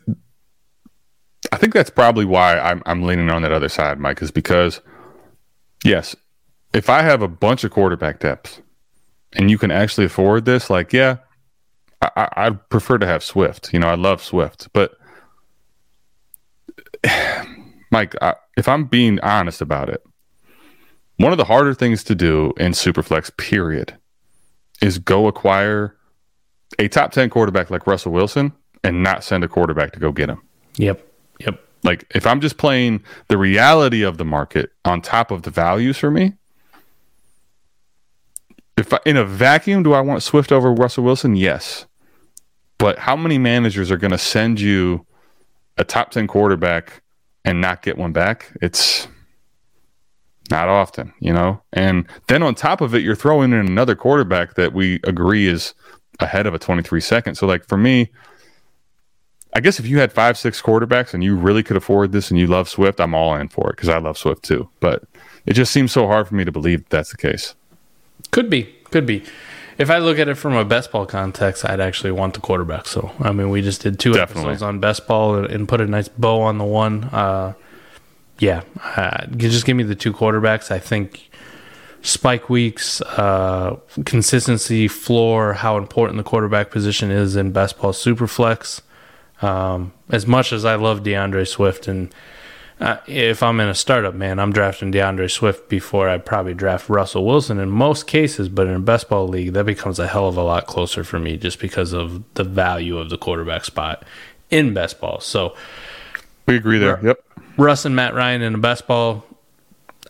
[1.53, 4.81] I think that's probably why I'm I'm leaning on that other side, Mike, is because
[5.85, 6.17] yes,
[6.73, 8.61] if I have a bunch of quarterback depth
[9.35, 11.19] and you can actually afford this, like yeah,
[12.03, 13.73] I, I'd prefer to have Swift.
[13.73, 14.97] You know, I love Swift, but
[17.91, 20.03] Mike, I, if I'm being honest about it,
[21.19, 23.97] one of the harder things to do in Superflex, period,
[24.85, 25.97] is go acquire
[26.79, 30.29] a top 10 quarterback like Russell Wilson and not send a quarterback to go get
[30.29, 30.43] him.
[30.77, 31.07] Yep.
[31.41, 31.61] Yep.
[31.83, 35.97] Like, if I'm just playing the reality of the market on top of the values
[35.97, 36.35] for me,
[38.77, 41.35] if I, in a vacuum, do I want Swift over Russell Wilson?
[41.35, 41.87] Yes.
[42.77, 45.07] But how many managers are going to send you
[45.79, 47.03] a top 10 quarterback
[47.45, 48.53] and not get one back?
[48.61, 49.09] It's
[50.51, 51.61] not often, you know?
[51.73, 55.75] And then on top of it, you're throwing in another quarterback that we agree is
[56.21, 57.35] ahead of a 23 second.
[57.37, 58.11] So, like, for me,
[59.55, 62.39] I guess if you had five, six quarterbacks and you really could afford this and
[62.39, 64.69] you love Swift, I'm all in for it because I love Swift too.
[64.81, 65.05] But
[65.47, 67.55] it just seems so hard for me to believe that that's the case.
[68.31, 69.23] Could be, could be.
[69.77, 72.87] If I look at it from a best ball context, I'd actually want the quarterback.
[72.87, 74.51] So, I mean, we just did two Definitely.
[74.51, 77.05] episodes on best ball and, and put a nice bow on the one.
[77.05, 77.55] Uh,
[78.39, 78.63] yeah,
[78.97, 80.71] uh, just give me the two quarterbacks.
[80.71, 81.31] I think
[82.03, 88.83] spike weeks, uh, consistency, floor, how important the quarterback position is in best ball superflex.
[89.43, 92.15] Um, as much as I love D'Andre Swift, and
[92.81, 96.89] uh, if I'm in a startup, man, I'm drafting D'Andre Swift before I probably draft
[96.89, 98.49] Russell Wilson in most cases.
[98.49, 101.19] But in a best ball league, that becomes a hell of a lot closer for
[101.19, 104.05] me just because of the value of the quarterback spot
[104.51, 105.21] in best ball.
[105.21, 105.55] So
[106.47, 107.01] We agree there.
[107.03, 107.25] Yep.
[107.57, 109.25] Russ and Matt Ryan in a best ball.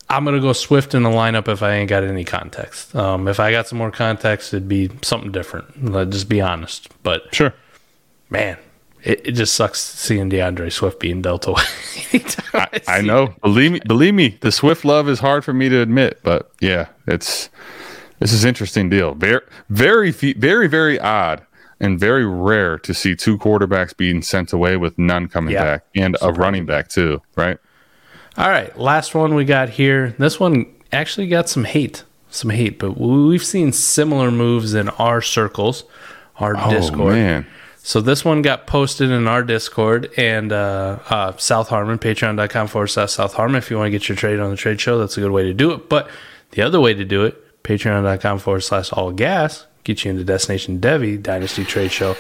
[0.08, 2.94] I'm gonna go Swift in the lineup if I ain't got any context.
[2.94, 5.90] Um, if I got some more context, it'd be something different.
[5.92, 6.88] Let's just be honest.
[7.02, 7.54] But Sure.
[8.28, 8.58] man,
[9.02, 11.62] it, it just sucks seeing D'Andre Swift being dealt away.
[12.54, 13.34] I, I know.
[13.42, 16.88] Believe me, believe me, the Swift love is hard for me to admit, but yeah,
[17.06, 17.48] it's
[18.20, 19.14] this is interesting deal.
[19.14, 21.44] Very, very, very, very odd
[21.80, 25.64] and very rare to see two quarterbacks being sent away with none coming Yeah.
[25.64, 27.58] back and a running back too, right?
[28.36, 30.14] All right, last one we got here.
[30.18, 34.88] This one actually got some hate, some hate, but we- we've seen similar moves in
[34.90, 35.84] our circles,
[36.38, 37.12] our Discord.
[37.12, 37.46] Oh man,
[37.86, 42.86] So this one got posted in our Discord and uh, uh, South Harmon, patreon.com forward
[42.86, 43.56] slash South Harmon.
[43.56, 45.42] If you want to get your trade on the trade show, that's a good way
[45.44, 45.90] to do it.
[45.90, 46.08] But
[46.52, 50.80] the other way to do it, patreon.com forward slash all gas, get you into Destination
[50.80, 52.16] Devy Dynasty Trade Show.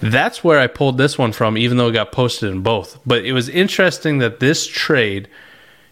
[0.00, 2.98] That's where I pulled this one from, even though it got posted in both.
[3.06, 5.28] But it was interesting that this trade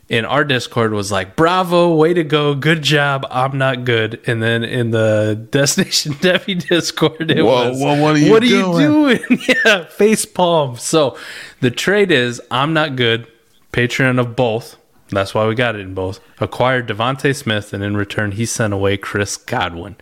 [0.09, 4.21] in our Discord was like, bravo, way to go, good job, I'm not good.
[4.27, 8.43] And then in the Destination Devy Discord, it Whoa, was, whoa, what are you what
[8.43, 9.41] doing?" doing?
[9.65, 10.77] yeah, face palm.
[10.77, 11.17] So
[11.61, 13.27] the trade is, I'm not good,
[13.73, 14.77] patron of both.
[15.11, 16.21] That's why we got it in both.
[16.41, 19.97] Acquired DeVonta Smith, and in return, he sent away Chris Godwin.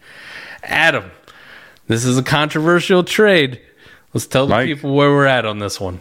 [0.62, 1.10] Adam,
[1.88, 3.60] this is a controversial trade.
[4.14, 4.66] Let's tell the Mike.
[4.66, 6.00] people where we're at on this one.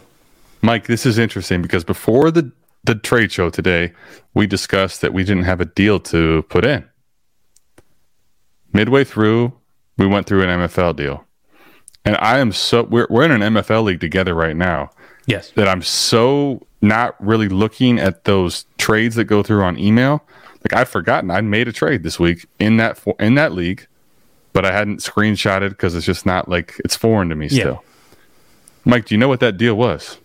[0.60, 2.52] Mike, this is interesting because before the
[2.84, 3.92] the trade show today,
[4.34, 6.84] we discussed that we didn't have a deal to put in.
[8.72, 9.52] Midway through,
[9.98, 11.24] we went through an MFL deal.
[12.04, 14.90] And I am so we're we're in an MFL league together right now
[15.26, 15.50] Yes.
[15.52, 20.24] that I'm so not really looking at those trades that go through on email.
[20.64, 23.86] Like I've forgotten I made a trade this week in that in that league,
[24.52, 27.60] but I hadn't screenshotted because it's just not like it's foreign to me Yeah.
[27.62, 27.84] still.
[28.84, 30.18] Mike, do you know what that deal was?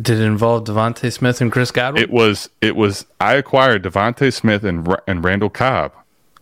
[0.00, 2.02] Did it involve DeVonta Smith and Chris Godwin?
[2.02, 5.92] It was it was I acquired DeVonta Smith and and Randall Cobb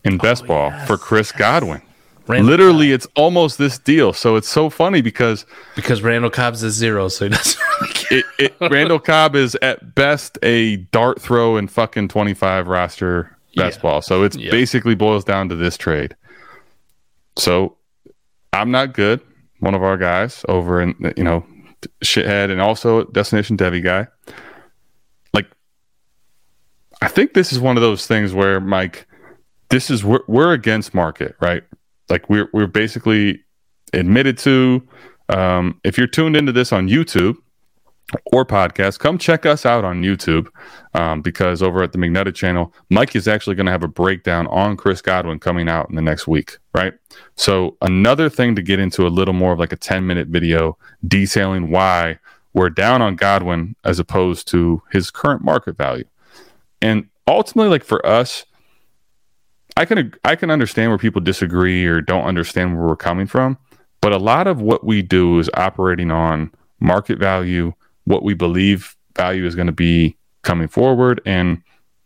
[0.05, 1.81] in oh, best ball for Chris Godwin.
[2.27, 4.13] Randall Literally, it's almost this deal.
[4.13, 8.25] So it's so funny because because Randall Cobb's a zero, so he doesn't really it,
[8.61, 13.79] it Randall Cobb is at best a dart throw in fucking twenty five roster best
[13.79, 13.83] Yeah.
[13.83, 14.03] ball.
[14.03, 14.51] So it's Yeah.
[14.51, 16.15] basically boils down to this trade.
[17.39, 17.77] So
[18.53, 19.21] I'm not good.
[19.61, 21.47] One of our guys over in you know
[22.05, 24.07] shithead and also destination Devy guy.
[25.33, 25.47] Like,
[27.01, 29.07] I think this is one of those things where Mike,
[29.71, 31.63] this is we're, we're against market, right?
[32.09, 33.43] Like we're we're basically
[33.93, 34.87] admitted to.
[35.29, 37.37] Um, if you're tuned into this on YouTube
[38.33, 40.49] or podcast, come check us out on YouTube
[40.95, 44.47] um, because over at the McNutted channel, Mike is actually going to have a breakdown
[44.47, 46.95] on Chris Godwin coming out in the next week, right?
[47.37, 50.79] So another thing to get into a little more of like a 10 minute video
[51.07, 52.19] detailing why
[52.55, 56.05] we're down on Godwin as opposed to his current market value.
[56.81, 58.47] And ultimately, like for us,
[59.77, 63.59] I can I can understand where people disagree or don't understand where we're coming from,
[64.01, 67.73] but a lot of what we do is operating on market value,
[68.09, 71.63] what we believe value is going to be coming forward, and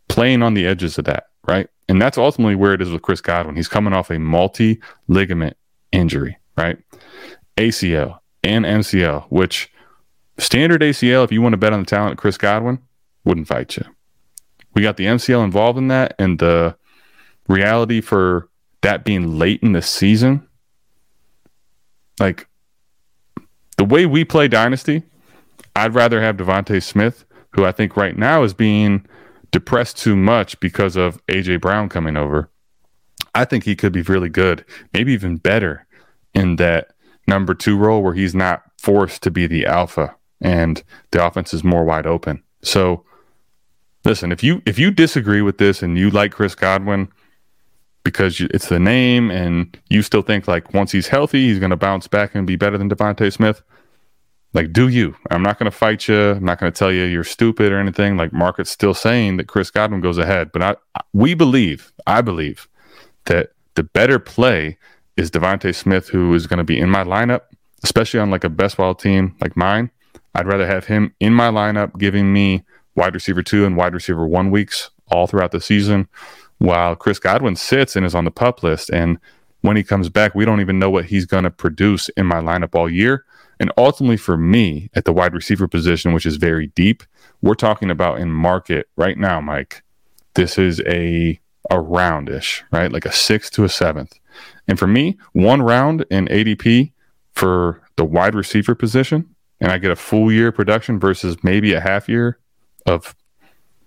[0.09, 1.69] playing on the edges of that, right?
[1.87, 3.55] And that's ultimately where it is with Chris Godwin.
[3.55, 5.55] He's coming off a multi ligament
[5.91, 6.77] injury, right?
[7.57, 9.71] ACL and MCL, which
[10.37, 12.79] standard ACL, if you want to bet on the talent of Chris Godwin,
[13.23, 13.85] wouldn't fight you.
[14.73, 16.75] We got the MCL involved in that, and the
[17.47, 18.49] reality for
[18.81, 20.47] that being late in the season,
[22.19, 22.47] like
[23.77, 25.03] the way we play Dynasty,
[25.75, 29.05] I'd rather have DeVonta Smith, who I think right now is being
[29.51, 32.49] depressed too much because of AJ Brown coming over.
[33.35, 35.87] I think he could be really good, maybe even better
[36.33, 36.93] in that
[37.27, 41.63] number two role where he's not forced to be the alpha and the offense is
[41.63, 42.43] more wide open.
[42.61, 43.05] So
[44.03, 47.07] listen, if you if you disagree with this and you like Chris Godwin
[48.03, 51.69] because you, it's the name and you still think like once he's healthy he's going
[51.69, 53.61] to bounce back and be better than DeVonta Smith,
[54.53, 55.15] like do you?
[55.31, 56.31] I'm not going to fight you.
[56.31, 58.17] I'm not going to tell you you're stupid or anything.
[58.17, 60.75] Like market's still saying that Chris Godwin goes ahead, but I
[61.13, 62.67] we believe, I believe
[63.25, 64.77] that the better play
[65.17, 67.41] is DeVonta Smith, who is going to be in my lineup,
[67.83, 69.91] especially on like a best ball team like mine.
[70.35, 72.63] I'd rather have him in my lineup, giving me
[72.95, 76.07] wide receiver two and wide receiver one weeks all throughout the season,
[76.57, 78.89] while Chris Godwin sits and is on the pup list.
[78.89, 79.19] And
[79.61, 82.39] when he comes back, we don't even know what he's going to produce in my
[82.39, 83.25] lineup all year.
[83.59, 87.03] And ultimately, for me at the wide receiver position, which is very deep,
[87.41, 89.83] we're talking about in market right now, Mike.
[90.33, 91.39] This is a
[91.69, 92.91] a roundish, right?
[92.91, 94.19] Like a sixth to a seventh.
[94.67, 96.91] And for me, one round in ADP
[97.33, 101.79] for the wide receiver position, and I get a full year production versus maybe a
[101.79, 102.39] half year
[102.85, 103.15] of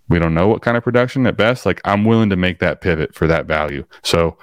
[0.09, 1.67] we don't know what kind of production at best.
[1.67, 3.85] Like I'm willing to make that pivot for that value.
[4.03, 4.39] So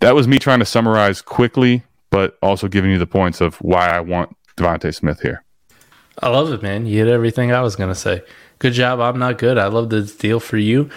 [0.00, 3.88] that was me trying to summarize quickly, but also giving you the points of why
[3.88, 5.42] I want DeVonta Smith here.
[6.22, 6.86] I love it, man.
[6.86, 8.22] You hit everything I was gonna say.
[8.58, 9.00] Good job.
[9.00, 9.56] I'm not good.
[9.58, 10.90] I love this deal for you.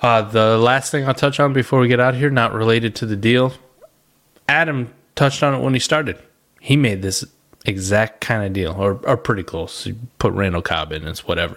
[0.00, 3.06] Uh, the last thing I'll touch on before we get out here, not related to
[3.06, 3.54] the deal.
[4.48, 6.18] Adam touched on it when he started.
[6.60, 7.24] He made this
[7.64, 9.84] exact kind of deal, or, or pretty close.
[9.84, 11.56] He put Randall Cobb in, it's whatever.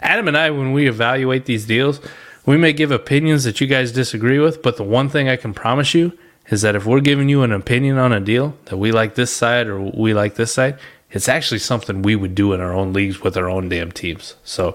[0.00, 2.00] Adam and I, when we evaluate these deals,
[2.46, 5.52] we may give opinions that you guys disagree with, but the one thing I can
[5.52, 6.16] promise you
[6.50, 9.32] is that if we're giving you an opinion on a deal that we like this
[9.32, 10.78] side or we like this side,
[11.10, 14.34] it's actually something we would do in our own leagues with our own damn teams.
[14.44, 14.74] So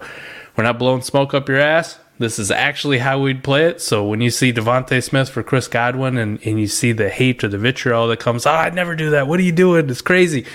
[0.55, 1.99] we're not blowing smoke up your ass.
[2.17, 3.81] This is actually how we'd play it.
[3.81, 7.43] So when you see DeVonta Smith for Chris Godwin and, and you see the hate
[7.43, 9.27] or the vitriol that comes, ah, oh, I'd never do that.
[9.27, 9.89] What are you doing?
[9.89, 10.45] It's crazy.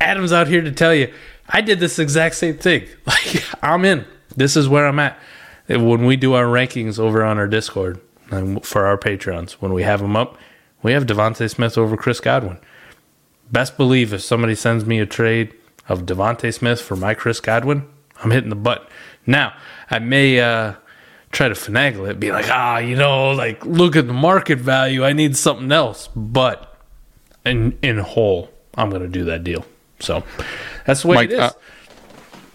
[0.00, 1.12] Adam's out here to tell you,
[1.46, 2.86] I did this exact same thing.
[3.06, 4.06] Like I'm in.
[4.36, 5.18] This is where I'm at.
[5.66, 9.82] When we do our rankings over on our Discord and for our patrons, when we
[9.82, 10.36] have them up,
[10.82, 12.58] we have DeVonta Smith over Chris Godwin.
[13.50, 15.54] Best believe if somebody sends me a trade
[15.88, 17.88] of DeVonta Smith for my Chris Godwin,
[18.22, 18.86] I'm hitting the button.
[19.26, 19.54] Now,
[19.90, 20.74] I may uh,
[21.32, 25.04] try to finagle it, be like, ah, you know, like look at the market value.
[25.04, 26.08] I need something else.
[26.14, 26.76] But
[27.44, 29.64] in in whole, I'm going to do that deal.
[30.00, 30.22] So
[30.84, 31.40] that's the way Mike, it is.
[31.40, 31.50] uh,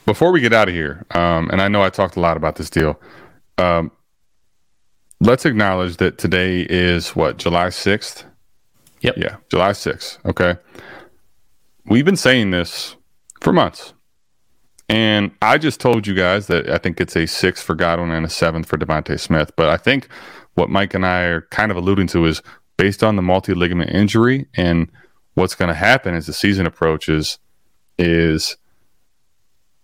[0.05, 2.55] before we get out of here, um, and I know I talked a lot about
[2.55, 2.99] this deal.
[3.57, 3.91] Um,
[5.23, 8.25] let's acknowledge that today is what July sixth.
[8.99, 9.15] yep.
[9.17, 10.17] Yeah, July 6th.
[10.25, 10.55] Okay.
[11.86, 12.95] We've been saying this
[13.41, 13.93] for months.
[14.89, 18.25] And I just told you guys that I think it's a six for Godwin and
[18.25, 19.51] a seventh for DeVonta Smith.
[19.55, 20.07] But I think
[20.55, 22.41] what Mike and I are kind of alluding to is
[22.77, 24.89] based on the multi ligament injury and
[25.36, 27.39] what's going to happen as the season approaches
[27.97, 28.57] is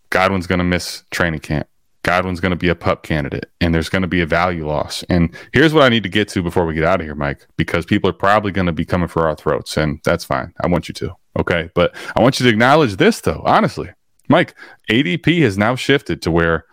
[0.10, 1.68] Godwin's going to miss training camp.
[2.10, 5.04] Godwin's going to be a pup candidate and there's going to be a value loss.
[5.10, 7.46] And here's what I need to get to before we get out of here, Mike,
[7.56, 10.52] because people are probably going to be coming for our throats and that's fine.
[10.60, 11.16] I want you to.
[11.38, 11.70] Okay.
[11.76, 13.92] But I want you to acknowledge this though, honestly.
[14.28, 14.56] Mike,
[14.90, 16.66] ADP has now shifted to where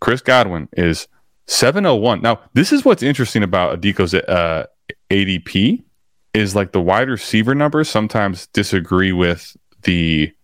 [0.00, 1.08] Chris Godwin is
[1.46, 2.20] 701.
[2.20, 4.66] Now, this is what's interesting about Adico's uh,
[5.10, 5.84] ADP
[6.34, 10.34] is like the wide receiver numbers sometimes disagree with the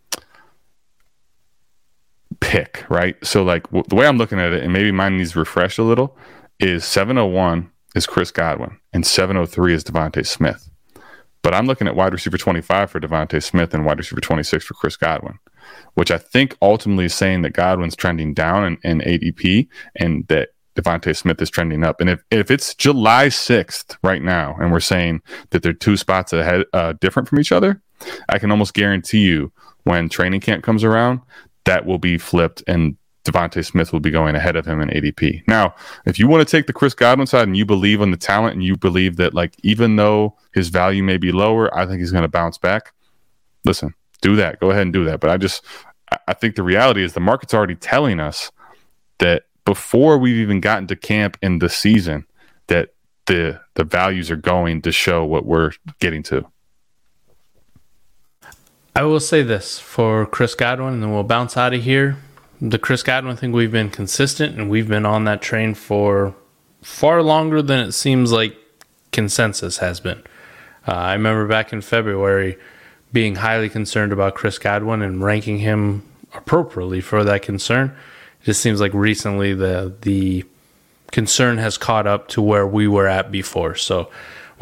[2.43, 3.17] pick, right?
[3.25, 5.83] So like w- the way I'm looking at it, and maybe mine needs refreshed a
[5.83, 6.17] little,
[6.59, 10.69] is 701 is Chris Godwin and 703 is DeVonta Smith.
[11.43, 14.75] But I'm looking at wide receiver 25 for DeVonta Smith and wide receiver 26 for
[14.75, 15.39] Chris Godwin,
[15.95, 20.51] which I think ultimately is saying that Godwin's trending down in, in ADP and that
[20.77, 22.01] DeVonta Smith is trending up.
[22.01, 26.33] And if, if it's July 6th right now, and we're saying that they're two spots
[26.33, 27.83] ahead, uh, different from each other,
[28.29, 29.53] I can almost guarantee you
[29.85, 31.21] when training camp comes around,
[31.64, 35.42] that will be flipped and DeVonta Smith will be going ahead of him in ADP.
[35.46, 35.75] Now,
[36.07, 38.55] if you want to take the Chris Godwin side and you believe in the talent
[38.55, 42.11] and you believe that, like, even though his value may be lower, I think he's
[42.11, 42.92] going to bounce back.
[43.64, 44.59] Listen, do that.
[44.59, 45.20] Go ahead and do that.
[45.20, 45.64] But I just,
[46.27, 48.51] I- think the reality is the market's already telling us
[49.18, 52.27] that before we've even gotten to camp in the season,
[52.66, 52.94] that
[53.27, 56.44] the the values are going to show what we're getting to.
[58.95, 62.19] I will say this for Chris Godwin, and then we'll bounce out of here.
[62.61, 66.35] The Chris Godwin thing, we've been consistent and we've been on that train for
[66.83, 68.55] far longer than it seems like
[69.11, 70.23] consensus has been.
[70.87, 72.59] Uh, I remember back in February
[73.13, 77.97] being highly concerned about Chris Godwin and ranking him appropriately for that concern.
[78.43, 80.45] It just seems like recently the the
[81.11, 83.75] concern has caught up to where we were at before.
[83.75, 84.11] So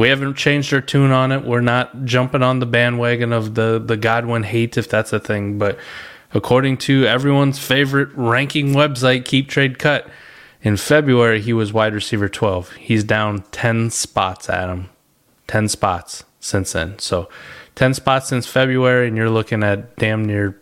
[0.01, 1.45] we haven't changed our tune on it.
[1.45, 5.59] We're not jumping on the bandwagon of the the Godwin hate if that's a thing.
[5.59, 5.79] But
[6.33, 10.09] according to everyone's favorite ranking website, Keep Trade Cut,
[10.63, 12.73] in February he was wide receiver 12.
[12.73, 14.89] He's down 10 spots, Adam.
[15.49, 16.99] 10 spots since then.
[16.99, 17.29] So
[17.75, 20.59] 10 spots since February, and you're looking at damn near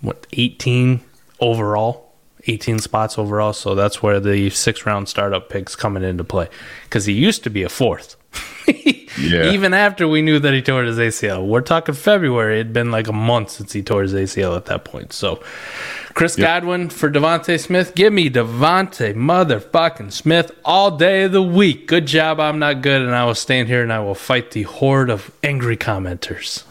[0.00, 1.02] what 18
[1.40, 2.10] overall.
[2.46, 6.48] 18 spots overall, so that's where the six round startup picks coming into play
[6.84, 8.16] because he used to be a fourth.
[9.18, 9.52] Yeah.
[9.52, 11.46] Even after we knew that he tore his ACL.
[11.46, 12.60] We're talking February.
[12.60, 15.12] It'd been like a month since he tore his ACL at that point.
[15.12, 15.42] So,
[16.14, 17.94] Chris Godwin for DeVonta Smith.
[17.94, 21.86] Give me DeVonta motherfucking Smith all day of the week.
[21.86, 22.40] Good job.
[22.40, 25.30] I'm not good, and I will stand here and I will fight the horde of
[25.42, 26.64] angry commenters.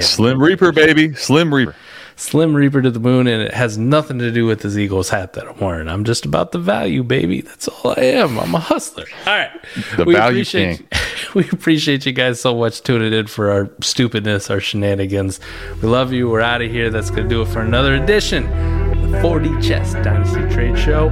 [0.00, 1.14] Slim Reaper, baby.
[1.14, 1.74] Slim Reaper.
[2.20, 5.32] Slim Reaper to the moon, and it has nothing to do with this Eagles hat
[5.32, 5.88] that I'm wearing.
[5.88, 7.40] I'm just about the value, baby.
[7.40, 8.38] That's all I am.
[8.38, 9.06] I'm a hustler.
[9.26, 9.50] All right,
[9.96, 10.82] The we value appreciate
[11.34, 15.40] we appreciate you guys so much tuning in for our stupidness, our shenanigans.
[15.80, 16.28] We love you.
[16.28, 16.90] We're out of here.
[16.90, 21.08] That's gonna do it for another edition of the 4D Chess Dynasty Trade Show.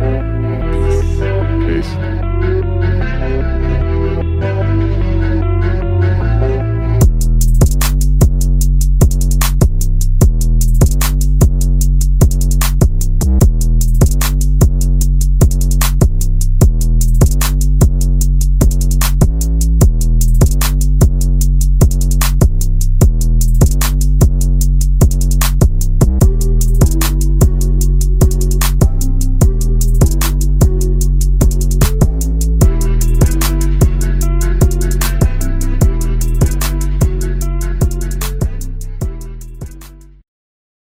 [0.71, 1.87] Peace.
[1.89, 2.28] Peace.